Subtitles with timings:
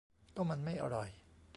[0.35, 1.09] ก็มันไม่อร่อย